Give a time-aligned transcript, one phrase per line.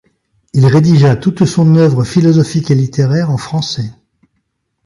[0.55, 3.91] Il rédigea toute son œuvre philosophique et littéraire en français.